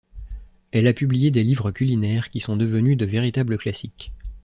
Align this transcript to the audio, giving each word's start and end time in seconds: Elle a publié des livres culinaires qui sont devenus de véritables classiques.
Elle 0.71 0.87
a 0.87 0.93
publié 0.93 1.29
des 1.29 1.43
livres 1.43 1.69
culinaires 1.69 2.31
qui 2.31 2.39
sont 2.39 2.57
devenus 2.57 2.97
de 2.97 3.05
véritables 3.05 3.59
classiques. 3.59 4.11